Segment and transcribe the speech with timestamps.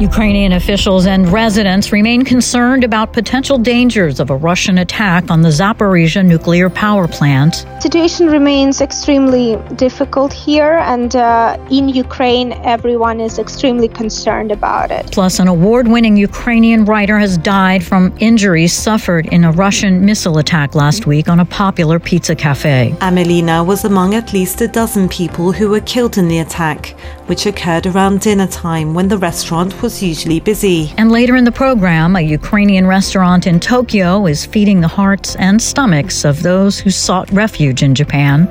[0.00, 5.50] Ukrainian officials and residents remain concerned about potential dangers of a Russian attack on the
[5.50, 7.66] Zaporizhzhia nuclear power plant.
[7.80, 15.12] Situation remains extremely difficult here, and uh, in Ukraine, everyone is extremely concerned about it.
[15.12, 20.38] Plus, an award winning Ukrainian writer has died from injuries suffered in a Russian missile
[20.38, 22.94] attack last week on a popular pizza cafe.
[23.00, 26.94] Amelina was among at least a dozen people who were killed in the attack,
[27.30, 30.92] which occurred around dinner time when the restaurant was usually busy.
[30.98, 35.62] And later in the program, a Ukrainian restaurant in Tokyo is feeding the hearts and
[35.62, 38.48] stomachs of those who sought refuge in Japan.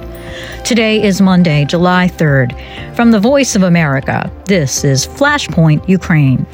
[0.63, 2.55] Today is Monday, July 3rd.
[2.95, 6.45] From the Voice of America, this is Flashpoint Ukraine.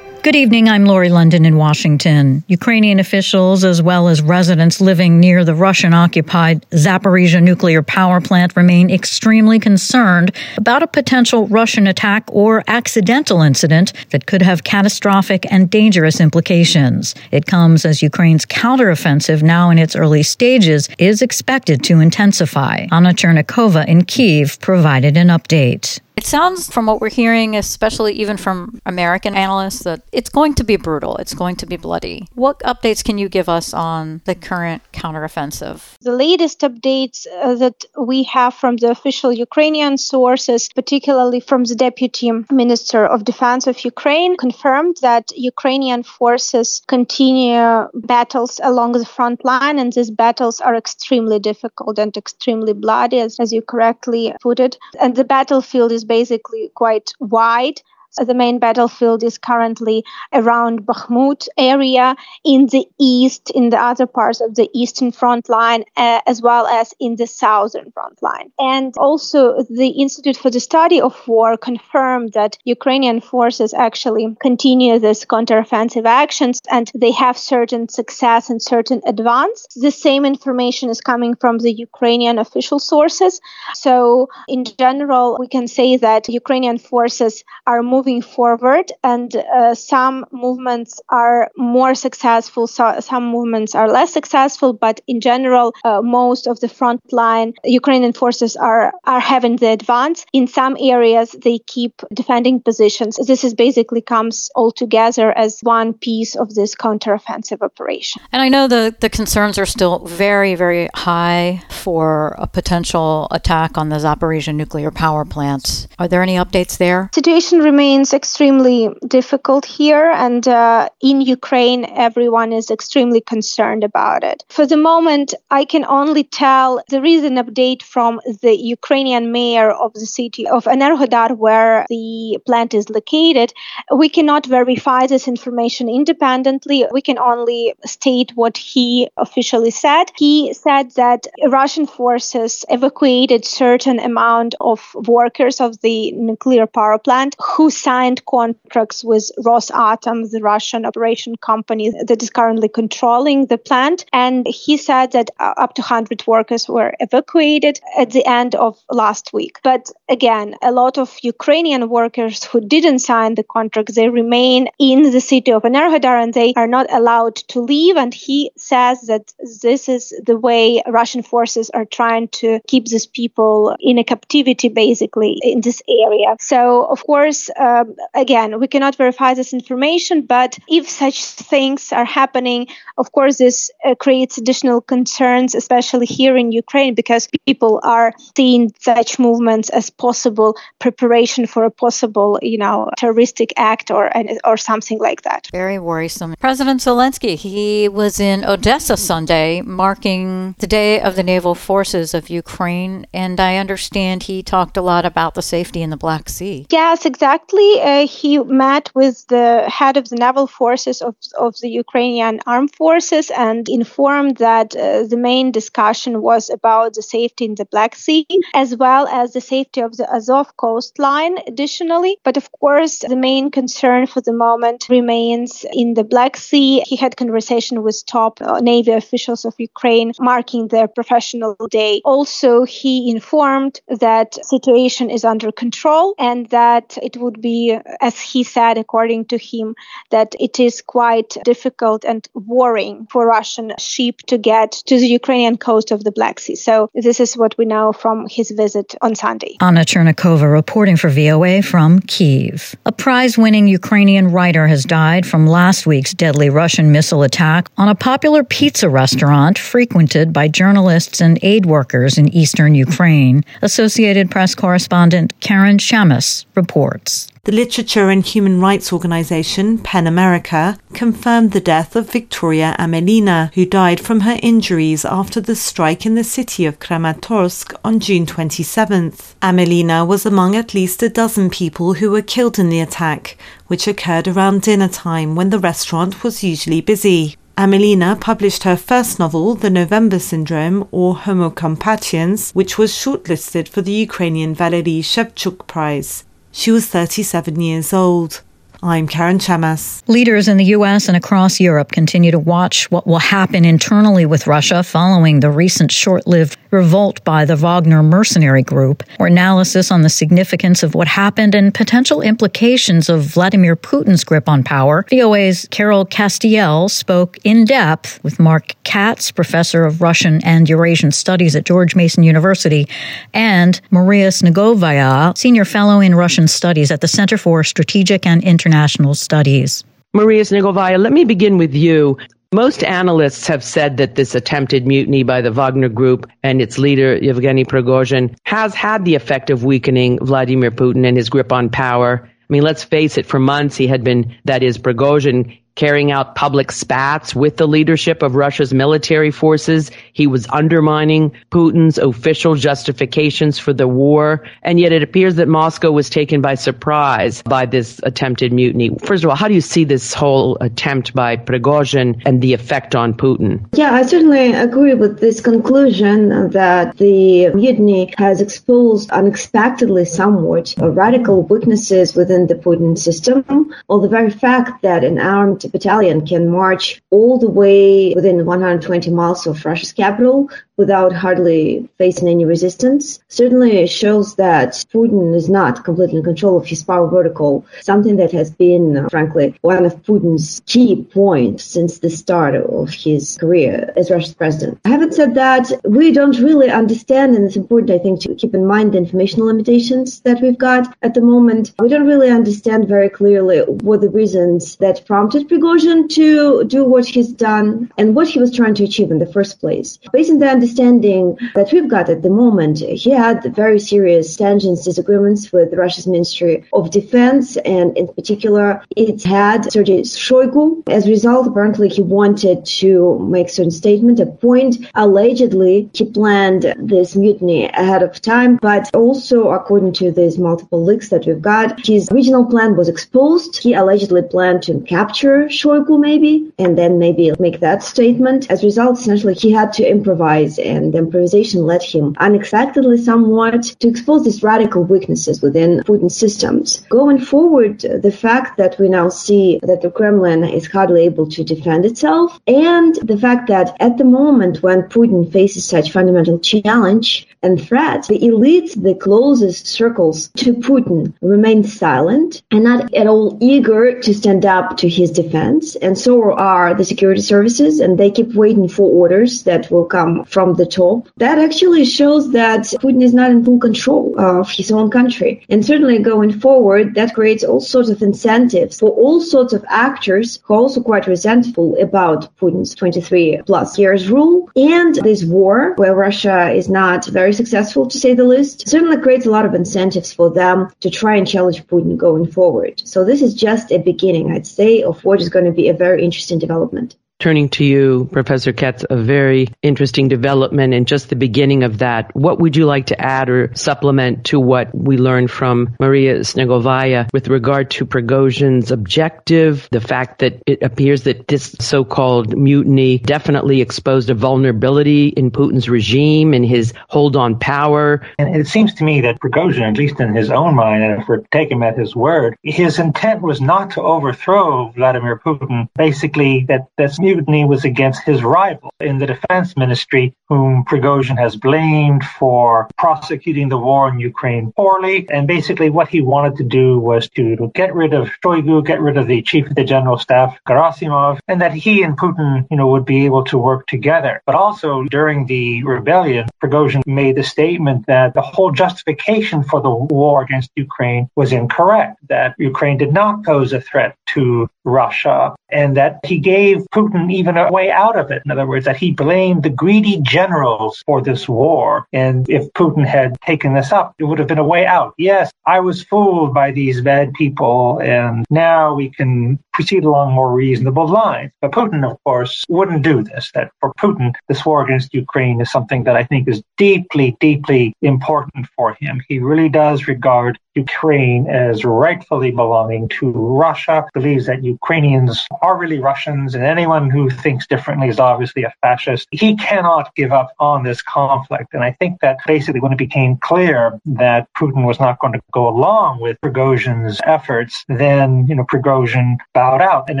[0.34, 0.68] Good evening.
[0.68, 2.42] I'm Lori London in Washington.
[2.48, 8.56] Ukrainian officials, as well as residents living near the Russian occupied Zaporizhzhia nuclear power plant,
[8.56, 15.46] remain extremely concerned about a potential Russian attack or accidental incident that could have catastrophic
[15.52, 17.14] and dangerous implications.
[17.30, 22.88] It comes as Ukraine's counteroffensive, now in its early stages, is expected to intensify.
[22.90, 26.00] Anna Chernikova in Kiev provided an update.
[26.16, 30.64] It sounds from what we're hearing, especially even from American analysts, that it's going to
[30.64, 31.16] be brutal.
[31.16, 32.28] It's going to be bloody.
[32.34, 35.82] What updates can you give us on the current counteroffensive?
[36.02, 41.74] The latest updates uh, that we have from the official Ukrainian sources, particularly from the
[41.74, 49.44] Deputy Minister of Defense of Ukraine, confirmed that Ukrainian forces continue battles along the front
[49.44, 54.60] line, and these battles are extremely difficult and extremely bloody, as, as you correctly put
[54.60, 54.78] it.
[55.00, 57.80] And the battlefield is basically quite wide
[58.16, 64.40] the main battlefield is currently around Bakhmut area in the east, in the other parts
[64.40, 68.50] of the eastern front line, uh, as well as in the southern front line.
[68.58, 74.98] And also, the Institute for the Study of War confirmed that Ukrainian forces actually continue
[74.98, 79.66] this counteroffensive actions and they have certain success and certain advance.
[79.76, 83.40] The same information is coming from the Ukrainian official sources.
[83.74, 89.74] So, in general, we can say that Ukrainian forces are moving moving forward, and uh,
[89.74, 94.74] some movements are more successful, so some movements are less successful.
[94.74, 100.26] But in general, uh, most of the frontline Ukrainian forces are are having the advance.
[100.32, 103.16] In some areas, they keep defending positions.
[103.16, 108.20] This is basically comes all together as one piece of this counteroffensive operation.
[108.32, 113.78] And I know the the concerns are still very very high for a potential attack
[113.78, 115.88] on the Zaporizhzhia nuclear power plants.
[115.98, 117.08] Are there any updates there?
[117.14, 124.24] Situation remains remains extremely difficult here, and uh, in Ukraine, everyone is extremely concerned about
[124.24, 124.42] it.
[124.48, 129.70] For the moment, I can only tell there is an update from the Ukrainian mayor
[129.70, 133.52] of the city of Enerhodar, where the plant is located.
[133.94, 136.86] We cannot verify this information independently.
[136.90, 140.06] We can only state what he officially said.
[140.16, 147.36] He said that Russian forces evacuated certain amount of workers of the nuclear power plant
[147.40, 154.06] who signed contracts with Rosatom, the Russian operation company that is currently controlling the plant.
[154.12, 158.78] And he said that uh, up to 100 workers were evacuated at the end of
[158.90, 159.58] last week.
[159.62, 165.02] But again, a lot of Ukrainian workers who didn't sign the contract, they remain in
[165.02, 167.96] the city of Enerhodar and they are not allowed to leave.
[167.96, 173.06] And he says that this is the way Russian forces are trying to keep these
[173.06, 176.30] people in a captivity, basically, in this area.
[176.40, 181.92] So, of course, uh, um, again, we cannot verify this information, but if such things
[181.92, 187.80] are happening, of course, this uh, creates additional concerns, especially here in Ukraine, because people
[187.82, 194.12] are seeing such movements as possible preparation for a possible, you know, terroristic act or
[194.44, 195.48] or something like that.
[195.50, 196.34] Very worrisome.
[196.38, 202.28] President Zelensky, he was in Odessa Sunday, marking the Day of the Naval Forces of
[202.28, 206.66] Ukraine, and I understand he talked a lot about the safety in the Black Sea.
[206.70, 211.68] Yes, exactly uh, he met with the head of the naval forces of, of the
[211.68, 217.54] Ukrainian armed forces and informed that uh, the main discussion was about the safety in
[217.54, 222.16] the Black Sea as well as the safety of the Azov coastline additionally.
[222.24, 226.80] But of course, the main concern for the moment remains in the Black Sea.
[226.86, 232.00] He had conversation with top uh, Navy officials of Ukraine marking their professional day.
[232.04, 238.42] Also, he informed that situation is under control and that it would be, as he
[238.42, 239.76] said, according to him,
[240.10, 245.56] that it is quite difficult and worrying for Russian ship to get to the Ukrainian
[245.58, 246.56] coast of the Black Sea.
[246.68, 249.52] So this is what we know from his visit on Sunday.
[249.60, 252.74] Anna Chernikova reporting for VOA from Kiev.
[252.86, 257.94] A prize-winning Ukrainian writer has died from last week's deadly Russian missile attack on a
[258.10, 263.44] popular pizza restaurant frequented by journalists and aid workers in eastern Ukraine.
[263.60, 267.28] Associated Press correspondent Karen Chammas reports.
[267.44, 273.66] The literature and human rights organization PEN America confirmed the death of Victoria Amelina, who
[273.66, 279.34] died from her injuries after the strike in the city of Kramatorsk on June 27th.
[279.42, 283.36] Amelina was among at least a dozen people who were killed in the attack,
[283.66, 287.36] which occurred around dinner time when the restaurant was usually busy.
[287.58, 293.82] Amelina published her first novel, The November Syndrome, or Homo Compatiens, which was shortlisted for
[293.82, 296.24] the Ukrainian Valery Shevchuk Prize.
[296.56, 298.40] She was 37 years old.
[298.84, 300.06] I'm Karen Chammas.
[300.08, 301.08] Leaders in the U.S.
[301.08, 305.90] and across Europe continue to watch what will happen internally with Russia following the recent
[305.90, 311.08] short lived revolt by the Wagner mercenary group, or analysis on the significance of what
[311.08, 315.06] happened and potential implications of Vladimir Putin's grip on power.
[315.08, 321.56] VOA's Carol Castiel spoke in depth with Mark Katz, professor of Russian and Eurasian studies
[321.56, 322.86] at George Mason University,
[323.32, 328.73] and Maria Snegovaya, senior fellow in Russian studies at the Center for Strategic and International
[329.14, 329.84] Studies.
[330.12, 332.16] Maria Snegovaya, let me begin with you.
[332.52, 337.16] Most analysts have said that this attempted mutiny by the Wagner Group and its leader,
[337.16, 342.22] Yevgeny Prigozhin, has had the effect of weakening Vladimir Putin and his grip on power.
[342.22, 346.36] I mean, let's face it, for months he had been, that is, Prigozhin carrying out
[346.36, 349.90] public spats with the leadership of Russia's military forces.
[350.12, 354.46] He was undermining Putin's official justifications for the war.
[354.62, 358.90] And yet it appears that Moscow was taken by surprise by this attempted mutiny.
[359.04, 362.94] First of all, how do you see this whole attempt by Prigozhin and the effect
[362.94, 363.66] on Putin?
[363.74, 371.42] Yeah, I certainly agree with this conclusion that the mutiny has exposed unexpectedly somewhat radical
[371.42, 377.02] weaknesses within the Putin system, or the very fact that an armed battalion can march
[377.10, 383.86] all the way within 120 miles of Russia's capital without hardly facing any resistance certainly
[383.86, 388.50] shows that Putin is not completely in control of his power vertical, something that has
[388.50, 394.10] been, uh, frankly, one of Putin's key points since the start of his career as
[394.10, 394.78] Russia's president.
[394.84, 398.66] Having said that, we don't really understand, and it's important, I think, to keep in
[398.66, 401.72] mind the informational limitations that we've got at the moment.
[401.78, 407.06] We don't really understand very clearly what the reasons that prompted Prigozhin to do what
[407.06, 409.98] he's done and what he was trying to achieve in the first place.
[410.12, 414.82] Based on that understanding that we've got at the moment, he had very serious tensions,
[414.82, 420.82] disagreements with Russia's Ministry of Defense, and in particular, it had Sergei Shoigu.
[420.88, 424.76] As a result, apparently, he wanted to make certain statement, a point.
[424.94, 431.10] Allegedly, he planned this mutiny ahead of time, but also, according to these multiple leaks
[431.10, 433.58] that we've got, his original plan was exposed.
[433.58, 438.50] He allegedly planned to capture Shoigu, maybe, and then maybe make that statement.
[438.50, 443.88] As a result, essentially, he had to improvise and improvisation led him unexpectedly somewhat to
[443.88, 446.80] expose these radical weaknesses within Putin's systems.
[446.88, 451.44] Going forward, the fact that we now see that the Kremlin is hardly able to
[451.44, 457.26] defend itself and the fact that at the moment when Putin faces such fundamental challenge
[457.44, 463.36] and threat, the elites, the closest circles to Putin remain silent and not at all
[463.40, 465.76] eager to stand up to his defense.
[465.76, 470.24] And so are the security services and they keep waiting for orders that will come
[470.24, 474.50] from from the top, that actually shows that Putin is not in full control of
[474.50, 475.42] his own country.
[475.48, 480.40] And certainly going forward, that creates all sorts of incentives for all sorts of actors
[480.44, 485.94] who are also quite resentful about Putin's 23 plus years rule and this war where
[485.94, 490.12] Russia is not very successful to say the least certainly creates a lot of incentives
[490.12, 492.82] for them to try and challenge Putin going forward.
[492.84, 495.74] So this is just a beginning, I'd say, of what is going to be a
[495.74, 496.96] very interesting development.
[497.24, 502.14] Turning to you, Professor Katz, a very interesting development and just the beginning of that.
[502.14, 507.08] What would you like to add or supplement to what we learned from Maria Snegovaya
[507.14, 513.62] with regard to Prigozhin's objective, the fact that it appears that this so-called mutiny definitely
[513.62, 518.06] exposed a vulnerability in Putin's regime and his hold on power?
[518.18, 521.08] And it seems to me that Prigozhin, at least in his own mind, and if
[521.08, 525.70] we take him at his word, his intent was not to overthrow Vladimir Putin.
[525.74, 531.36] Basically, that that's mutiny was against his rival in the defense ministry, whom Prigozhin has
[531.36, 535.06] blamed for prosecuting the war in Ukraine poorly.
[535.10, 538.96] And basically, what he wanted to do was to get rid of Shoigu, get rid
[538.96, 542.68] of the chief of the general staff, Gerasimov, and that he and Putin, you know,
[542.68, 544.22] would be able to work together.
[544.26, 549.70] But also during the rebellion, Prigozhin made the statement that the whole justification for the
[549.70, 555.76] war against Ukraine was incorrect, that Ukraine did not pose a threat to Russia, and
[555.76, 558.22] that he gave Putin even a way out of it.
[558.24, 561.86] In other words, that he blamed the greedy generals for this war.
[561.92, 564.94] And if Putin had taken this up, it would have been a way out.
[564.98, 570.32] Yes, I was fooled by these bad people, and now we can proceed along more
[570.32, 571.32] reasonable lines.
[571.40, 573.30] But Putin, of course, wouldn't do this.
[573.34, 577.74] That for Putin, this war against Ukraine is something that I think is deeply, deeply
[577.82, 579.02] important for him.
[579.08, 585.78] He really does regard Ukraine as rightfully belonging to Russia, believes that Ukrainians are really
[585.78, 589.08] Russians, and anyone who thinks differently is obviously a fascist.
[589.10, 591.54] He cannot give up on this conflict.
[591.54, 595.20] And I think that basically when it became clear that Putin was not going to
[595.32, 599.88] go along with Prigozhin's efforts, then, you know, Prigozhin bowed out.
[599.90, 600.00] And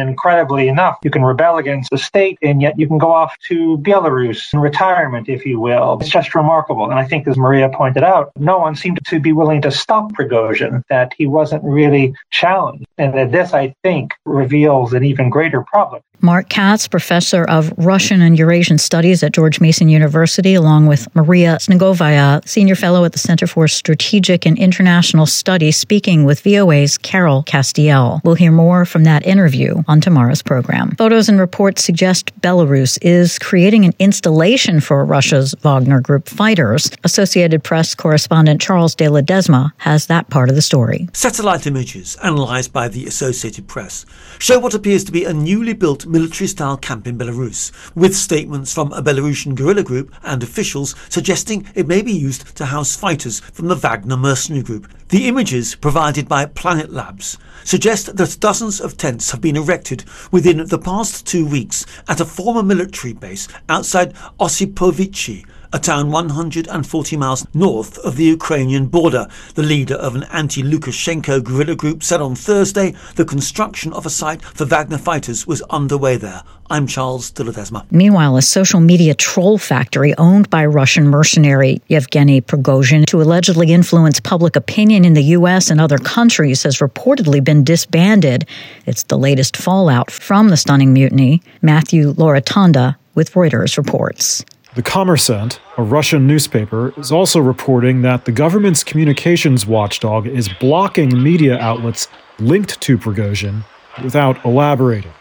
[0.00, 3.78] incredibly enough, you can rebel against the state and yet you can go off to
[3.78, 5.98] Belarus in retirement, if you will.
[6.00, 6.90] It's just remarkable.
[6.90, 10.12] And I think, as Maria pointed out, no one seemed to be willing to stop
[10.12, 10.43] Prigozhin,
[10.88, 12.84] that he wasn't really challenged.
[12.98, 16.02] And that this, I think, reveals an even greater problem.
[16.24, 21.58] Mark Katz, professor of Russian and Eurasian Studies at George Mason University, along with Maria
[21.60, 27.42] Snegovaya, senior fellow at the Center for Strategic and International Studies, speaking with VOA's Carol
[27.42, 28.22] Castiel.
[28.24, 30.92] We'll hear more from that interview on tomorrow's program.
[30.96, 36.90] Photos and reports suggest Belarus is creating an installation for Russia's Wagner Group fighters.
[37.04, 41.06] Associated Press correspondent Charles de Ledesma has that part of the story.
[41.12, 44.06] Satellite images analyzed by the Associated Press
[44.38, 48.72] show what appears to be a newly built military style camp in Belarus, with statements
[48.72, 53.40] from a Belarusian guerrilla group and officials suggesting it may be used to house fighters
[53.40, 54.88] from the Wagner mercenary group.
[55.08, 60.64] The images provided by Planet Labs suggest that dozens of tents have been erected within
[60.64, 65.44] the past two weeks at a former military base outside Osipovichi,
[65.74, 69.26] a town 140 miles north of the Ukrainian border.
[69.56, 74.10] The leader of an anti Lukashenko guerrilla group said on Thursday the construction of a
[74.10, 76.44] site for Wagner fighters was underway there.
[76.70, 77.84] I'm Charles de Ledesma.
[77.90, 84.20] Meanwhile, a social media troll factory owned by Russian mercenary Yevgeny Prigozhin to allegedly influence
[84.20, 85.70] public opinion in the U.S.
[85.70, 88.46] and other countries has reportedly been disbanded.
[88.86, 91.42] It's the latest fallout from the stunning mutiny.
[91.62, 94.44] Matthew Larotonda with Reuters reports.
[94.74, 101.22] The Kommersant, a Russian newspaper, is also reporting that the government's communications watchdog is blocking
[101.22, 102.08] media outlets
[102.40, 103.62] linked to Prigozhin
[104.02, 105.12] without elaborating.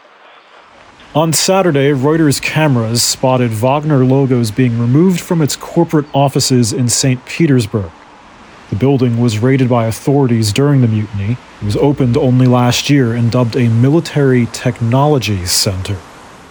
[1.13, 7.23] On Saturday, Reuters cameras spotted Wagner logos being removed from its corporate offices in St.
[7.27, 7.91] Petersburg.
[8.71, 11.37] The building was raided by authorities during the mutiny.
[11.61, 15.99] It was opened only last year and dubbed a military technology center.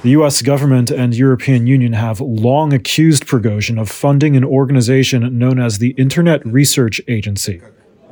[0.02, 5.60] The US government and European Union have long accused Prigozhin of funding an organization known
[5.60, 7.58] as the Internet Research Agency,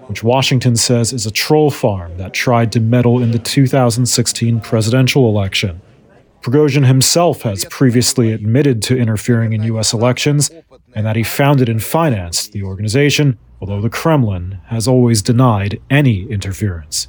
[0.06, 5.28] which Washington says is a troll farm that tried to meddle in the 2016 presidential
[5.28, 5.80] election.
[6.42, 10.48] Prigozhin himself has previously admitted to interfering in US elections
[10.94, 16.30] and that he founded and financed the organization, although the Kremlin has always denied any
[16.30, 17.08] interference.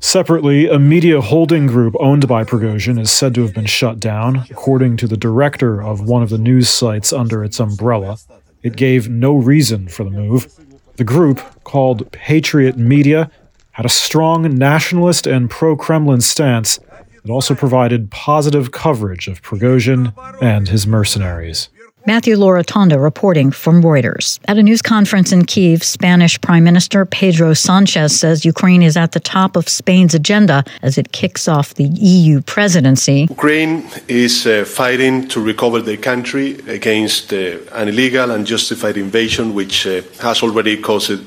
[0.00, 4.44] Separately, a media holding group owned by Prigozhin is said to have been shut down,
[4.50, 8.18] according to the director of one of the news sites under its umbrella.
[8.62, 10.52] It gave no reason for the move.
[10.96, 13.30] The group, called Patriot Media,
[13.72, 16.78] had a strong nationalist and pro Kremlin stance
[17.22, 21.68] that also provided positive coverage of Prigozhin and his mercenaries.
[22.06, 24.38] Matthew Larotonda reporting from Reuters.
[24.46, 29.10] At a news conference in Kiev, Spanish Prime Minister Pedro Sanchez says Ukraine is at
[29.10, 33.26] the top of Spain's agenda as it kicks off the EU presidency.
[33.28, 39.52] Ukraine is uh, fighting to recover the country against uh, an illegal and justified invasion
[39.52, 41.20] which uh, has already caused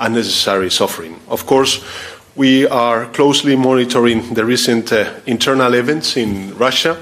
[0.00, 1.14] unnecessary suffering.
[1.28, 1.84] Of course,
[2.34, 6.96] we are closely monitoring the recent uh, internal events in Russia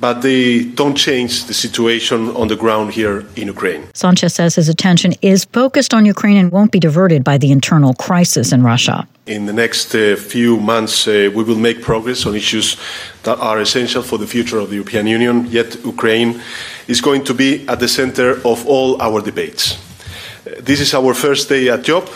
[0.00, 3.82] but they don't change the situation on the ground here in Ukraine.
[3.94, 7.94] Sanchez says his attention is focused on Ukraine and won't be diverted by the internal
[7.94, 9.06] crisis in Russia.
[9.26, 12.76] In the next uh, few months, uh, we will make progress on issues
[13.24, 16.40] that are essential for the future of the European Union, yet, Ukraine
[16.86, 19.74] is going to be at the center of all our debates.
[19.74, 22.08] Uh, this is our first day at job,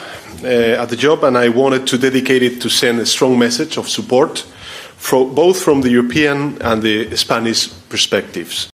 [0.42, 3.76] uh, at the job, and I wanted to dedicate it to send a strong message
[3.76, 4.46] of support
[5.10, 8.70] both from the European and the Spanish perspectives.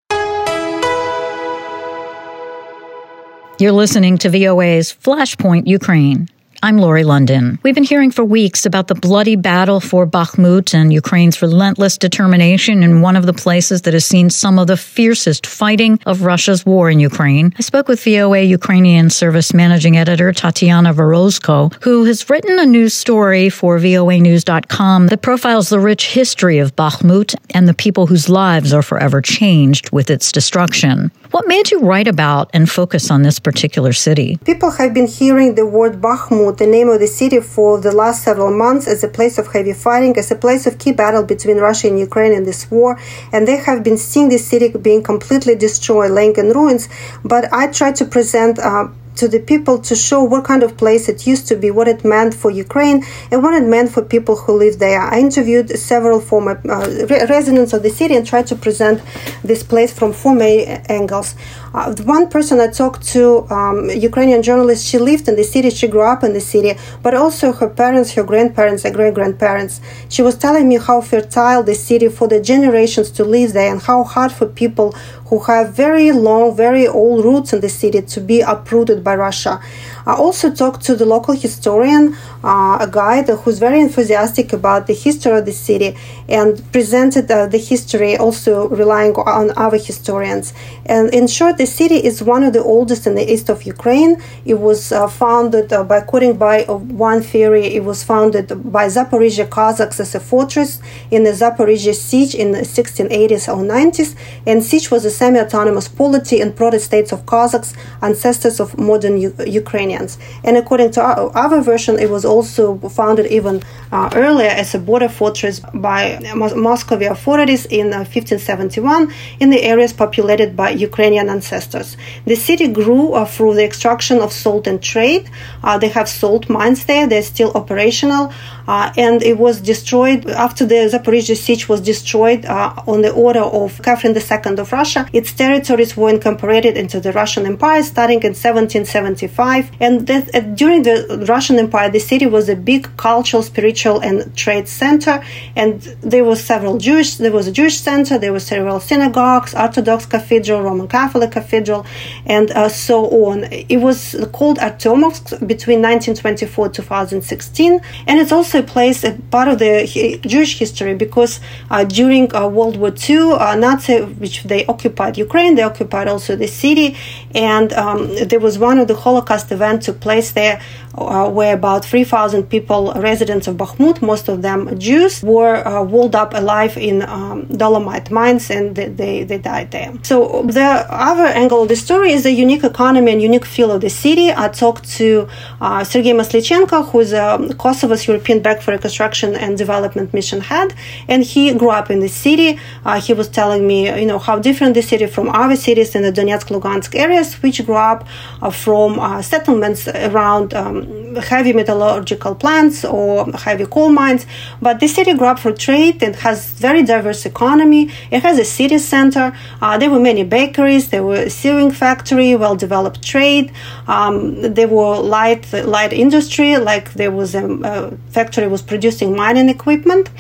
[3.59, 6.29] You're listening to VOA's Flashpoint Ukraine.
[6.67, 7.61] I'm Lori London.
[7.63, 12.83] We've been hearing for weeks about the bloody battle for Bakhmut and Ukraine's relentless determination
[12.83, 16.67] in one of the places that has seen some of the fiercest fighting of Russia's
[16.67, 17.55] war in Ukraine.
[17.57, 22.95] I spoke with VOA Ukrainian Service Managing Editor Tatiana Vorozhko, who has written a news
[22.95, 28.73] story for voanews.com that profiles the rich history of Bakhmut and the people whose lives
[28.73, 31.13] are forever changed with its destruction.
[31.37, 34.39] What made you write about and focus on this particular city?
[34.47, 38.25] People have been hearing the word Bakhmut, the name of the city, for the last
[38.25, 41.59] several months as a place of heavy fighting, as a place of key battle between
[41.59, 42.99] Russia and Ukraine in this war.
[43.35, 46.89] And they have been seeing the city being completely destroyed, laying in ruins.
[47.23, 51.09] But I tried to present uh, to the people to show what kind of place
[51.09, 54.37] it used to be, what it meant for Ukraine, and what it meant for people
[54.37, 55.01] who live there.
[55.01, 59.03] I interviewed several former uh, re- residents of the city and tried to present
[59.43, 61.35] this place from four main angles.
[61.77, 65.87] Uh, one person I talked to, um, Ukrainian journalist, she lived in the city, she
[65.89, 69.83] grew up in the city, but also her parents, her grandparents, and great grandparents.
[70.09, 73.83] She was telling me how fertile the city for the generations to live there and
[73.83, 74.95] how hard for people
[75.27, 79.61] who have very long, very old roots in the city to be uprooted by Russia.
[80.07, 84.95] I also talked to the local historian, uh, a guide who's very enthusiastic about the
[84.95, 85.97] history of the city
[86.29, 90.55] and presented uh, the history also relying on other historians.
[90.87, 94.23] And in short, the city is one of the oldest in the east of Ukraine.
[94.45, 98.87] It was uh, founded, uh, by according by uh, one theory, it was founded by
[98.87, 100.81] Zaporizhzhia Cossacks as a fortress
[101.11, 104.15] in the Zaporizhzhia Sich in the 1680s or 90s.
[104.47, 109.35] And Sich was a semi-autonomous polity in proto states of Cossacks, ancestors of modern U-
[109.47, 110.19] Ukrainians.
[110.45, 114.79] And according to our, our, version, it was also founded even uh, earlier as a
[114.79, 121.97] border fortress by Muscovy authorities in 1571 in the areas populated by Ukrainian ancestors ancestors.
[122.27, 125.29] The city grew uh, through the extraction of salt and trade.
[125.63, 128.33] Uh, they have salt mines there, they're still operational,
[128.67, 133.81] and it was destroyed after the Zaporizhzhia Sich was destroyed uh, on the order of
[133.83, 135.09] Catherine II of Russia.
[135.13, 140.83] Its territories were incorporated into the Russian Empire starting in 1775, and that, uh, during
[140.83, 145.23] the Russian Empire, the city was a big cultural, spiritual, and trade center,
[145.55, 147.17] and there was several Jewish.
[147.17, 151.87] There was a Jewish center, there were several synagogues, Orthodox cathedral, Roman Catholic Cathedral,
[152.27, 153.45] and uh, so on.
[153.51, 159.59] It was called Artemovsk between 1924 2016, and it's also a place, a part of
[159.59, 161.41] the Jewish history, because
[161.71, 166.37] uh, during uh, World War II, uh, Nazi, which they occupied Ukraine, they occupied also
[166.37, 166.97] the city,
[167.35, 170.61] and um, there was one of the Holocaust events took place there,
[170.95, 176.17] uh, where about 3,000 people, residents of Bakhmut, most of them Jews, were uh, walled
[176.17, 179.93] up alive in um, dolomite mines, and they, they, they died there.
[180.03, 183.71] So the other other angle of the story is the unique economy and unique feel
[183.71, 184.31] of the city.
[184.33, 185.29] I talked to
[185.61, 190.69] uh, Sergei Maslichenko, who is a Kosovo's European Bank for Reconstruction and Development mission had.
[191.13, 192.51] and he grew up in the city.
[192.85, 196.03] Uh, he was telling me, you know, how different the city from other cities in
[196.03, 198.01] the Donetsk, Lugansk areas, which grew up
[198.43, 204.27] uh, from uh, settlements around um, heavy metallurgical plants or heavy coal mines.
[204.61, 207.91] But the city grew up for trade and has very diverse economy.
[208.11, 209.37] It has a city center.
[209.61, 210.91] Uh, there were many bakeries.
[210.91, 213.53] There were sewing factory, well developed trade.
[213.87, 219.49] Um, there were light light industry, like there was a, a factory was producing mining
[219.49, 220.11] equipment.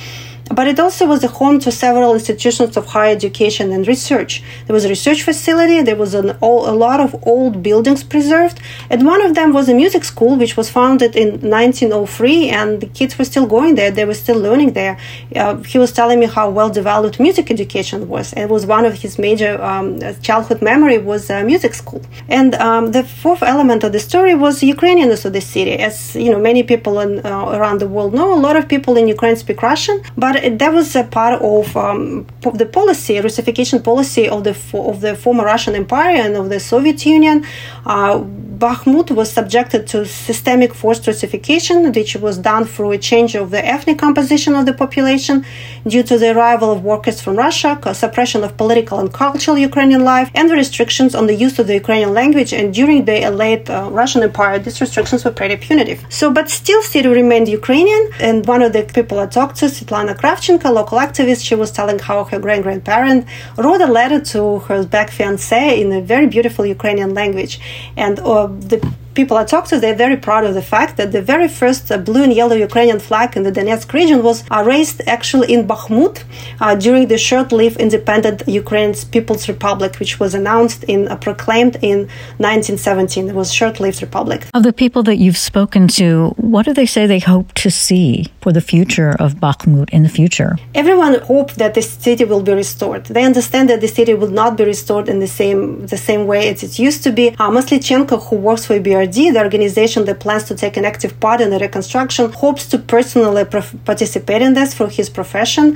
[0.55, 4.43] But it also was a home to several institutions of higher education and research.
[4.67, 6.47] There was a research facility, there was an, a
[6.87, 10.71] lot of old buildings preserved, and one of them was a music school which was
[10.71, 14.97] founded in 1903, and the kids were still going there, they were still learning there.
[15.35, 18.33] Uh, he was telling me how well developed music education was.
[18.35, 22.03] It was one of his major um, childhood memory was a music school.
[22.29, 25.73] And um, the fourth element of the story was Ukrainianness of the city.
[25.73, 28.97] As you know, many people in, uh, around the world know, a lot of people
[28.97, 34.29] in Ukraine speak Russian, but that was a part of um, the policy, Russification policy
[34.29, 37.45] of the of the former Russian Empire and of the Soviet Union.
[37.85, 38.25] Uh,
[38.57, 43.63] Bakhmut was subjected to systemic forced Russification, which was done through a change of the
[43.65, 45.45] ethnic composition of the population
[45.87, 50.31] due to the arrival of workers from Russia, suppression of political and cultural Ukrainian life,
[50.35, 52.55] and the restrictions on the use of the Ukrainian language.
[52.55, 56.01] And during the late uh, Russian Empire, these restrictions were pretty punitive.
[56.09, 58.03] So, but still, city remained Ukrainian.
[58.21, 62.01] And one of the people I talked to, Svetlana Kravchenko, local activist, she was telling
[62.01, 66.67] how her great grandparent wrote a letter to her back fiance in a very beautiful
[66.67, 67.61] Ukrainian language.
[67.97, 68.79] And uh, the
[69.15, 71.99] people I talked to, they're very proud of the fact that the very first uh,
[71.99, 74.39] blue and yellow Ukrainian flag in the Donetsk region was
[74.73, 76.17] raised actually in Bakhmut
[76.61, 81.99] uh, during the short-lived independent Ukrainian People's Republic, which was announced in uh, proclaimed in
[82.39, 83.29] 1917.
[83.29, 84.41] It was short-lived republic.
[84.53, 88.27] Of the people that you've spoken to, what do they say they hope to see
[88.47, 90.53] for the future of Bakhmut in the future?
[90.83, 93.03] Everyone hopes that the city will be restored.
[93.17, 95.61] They understand that the city will not be restored in the same
[95.95, 97.27] the same way as it used to be.
[97.43, 101.39] Uh, Maslichenko, who works for BRD, the organization that plans to take an active part
[101.45, 103.45] in the reconstruction, hopes to personally
[103.91, 105.67] participate in this for his profession.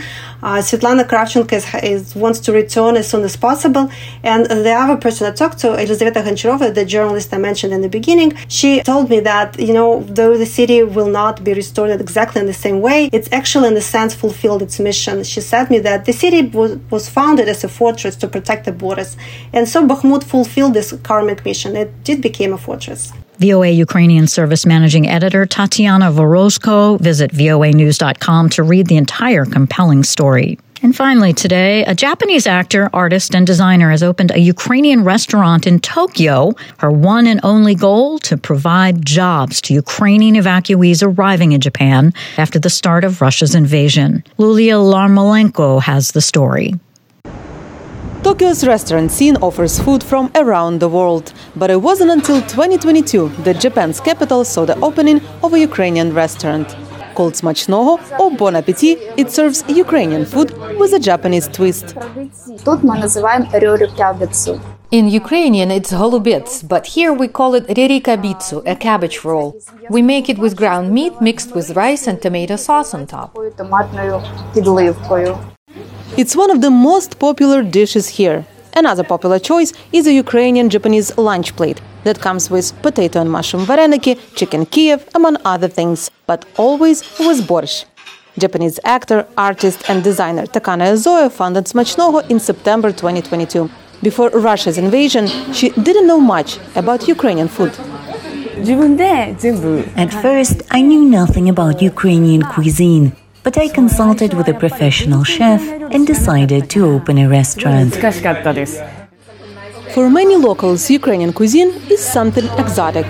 [0.47, 3.85] Uh, Svetlana Kravchenko is, is, wants to return as soon as possible.
[4.33, 7.93] And the other person I talked to, Elizaveta Goncharova, the journalist I mentioned in the
[7.99, 12.39] beginning, she told me that, you know, though the city will not be restored exactly
[12.43, 15.25] in the same way, it's actually in a sense fulfilled its mission.
[15.25, 18.73] She said me that the city was, was founded as a fortress to protect the
[18.73, 19.17] borders.
[19.53, 21.77] And so Bakhmut fulfilled this karmic mission.
[21.77, 23.13] It did become a fortress.
[23.39, 27.01] VOA Ukrainian Service Managing Editor Tatiana Vorozhko.
[27.01, 30.59] Visit voanews.com to read the entire compelling story.
[30.83, 35.79] And finally, today, a Japanese actor, artist, and designer has opened a Ukrainian restaurant in
[35.79, 36.55] Tokyo.
[36.79, 42.59] Her one and only goal to provide jobs to Ukrainian evacuees arriving in Japan after
[42.59, 44.25] the start of Russia's invasion.
[44.39, 46.73] Yulia Yarmolenko has the story.
[48.23, 53.61] Tokyo's restaurant scene offers food from around the world, but it wasn't until 2022 that
[53.61, 56.75] Japan's capital saw the opening of a Ukrainian restaurant.
[57.15, 61.97] Called Smacznogo or Bon Appetit, it serves Ukrainian food with a Japanese twist.
[64.91, 69.57] In Ukrainian, it's holubets, but here we call it rerikabitsu, a cabbage roll.
[69.89, 73.39] We make it with ground meat mixed with rice and tomato sauce on top.
[76.17, 78.45] It's one of the most popular dishes here.
[78.75, 83.67] Another popular choice is a Ukrainian Japanese lunch plate that comes with potato and mushroom
[83.67, 87.85] vareniki, chicken Kiev, among other things, but always with borscht.
[88.39, 93.69] Japanese actor, artist, and designer Takane Ezoe founded Smacznogo in September 2022.
[94.03, 97.73] Before Russia's invasion, she didn't know much about Ukrainian food.
[99.97, 105.63] At first, I knew nothing about Ukrainian cuisine but I consulted with a professional chef
[105.93, 107.95] and decided to open a restaurant.
[109.95, 113.07] For many locals, Ukrainian cuisine is something exotic.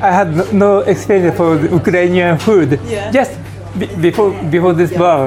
[0.00, 2.78] I had no experience for Ukrainian food.
[2.84, 3.10] Yeah.
[3.10, 3.32] Just
[4.00, 5.22] before before this war,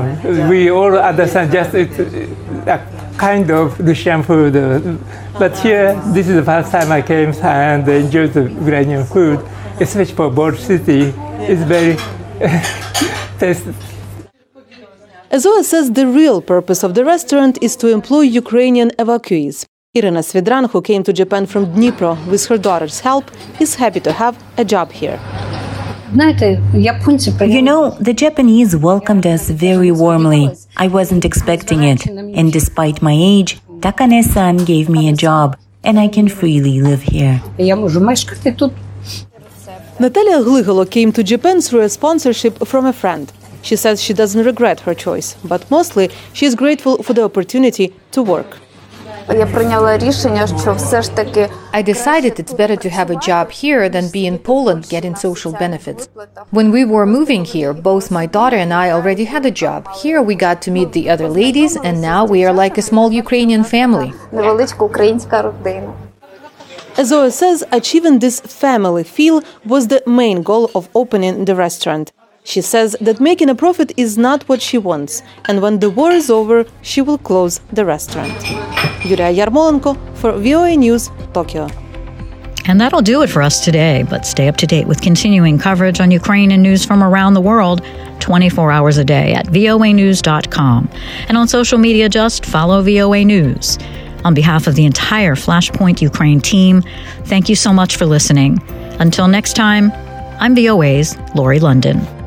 [0.52, 2.78] we all understand just it's uh, a
[3.18, 4.54] kind of Russian food.
[5.38, 9.38] But here, this is the first time I came and enjoyed the Ukrainian food,
[9.86, 11.02] especially for Borscht City.
[11.52, 11.94] It's very
[13.40, 13.74] tasty
[15.32, 19.64] Ezoe says the real purpose of the restaurant is to employ Ukrainian evacuees.
[19.94, 24.12] Irina Svidran, who came to Japan from Dnipro with her daughter's help, is happy to
[24.12, 25.18] have a job here.
[27.58, 30.52] You know, the Japanese welcomed us very warmly.
[30.76, 32.06] I wasn't expecting it.
[32.08, 37.04] And despite my age, Takane san gave me a job, and I can freely live
[37.04, 37.42] here.
[40.04, 43.32] Natalia Glygalo came to Japan through a sponsorship from a friend.
[43.62, 47.94] She says she doesn't regret her choice, but mostly she is grateful for the opportunity
[48.12, 48.58] to work.
[51.74, 55.54] I decided it's better to have a job here than be in Poland getting social
[55.54, 56.10] benefits.
[56.50, 59.88] When we were moving here, both my daughter and I already had a job.
[59.96, 63.12] Here we got to meet the other ladies, and now we are like a small
[63.14, 64.12] Ukrainian family.
[66.96, 72.12] Ezoe says achieving this family feel was the main goal of opening the restaurant.
[72.44, 76.12] She says that making a profit is not what she wants, and when the war
[76.12, 78.34] is over, she will close the restaurant.
[79.06, 81.68] Yulia Yarmolenko for VOA News, Tokyo.
[82.66, 86.00] And that'll do it for us today, but stay up to date with continuing coverage
[86.00, 87.84] on Ukraine and news from around the world
[88.20, 90.90] 24 hours a day at voanews.com.
[91.28, 93.80] And on social media, just follow VOA News.
[94.24, 96.84] On behalf of the entire Flashpoint Ukraine team,
[97.26, 98.62] thank you so much for listening.
[99.00, 99.92] Until next time,
[100.40, 102.21] I'm VOA's Lori London.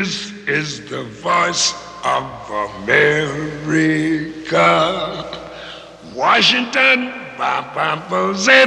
[0.00, 2.24] This is the voice of
[2.80, 3.76] America.
[6.14, 7.64] Washington, bam,
[8.08, 8.64] bam, Z,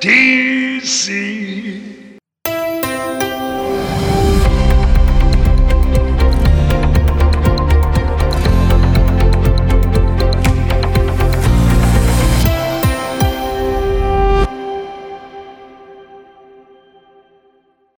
[0.00, 1.93] T, C.